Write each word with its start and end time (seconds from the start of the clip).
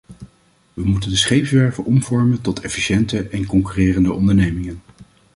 We 0.73 0.85
moeten 0.87 1.09
de 1.09 1.15
scheepswerven 1.15 1.83
omvormen 1.85 2.41
tot 2.41 2.59
efficiënte 2.59 3.21
en 3.27 3.45
concurrerende 3.45 4.13
ondernemingen. 4.13 4.81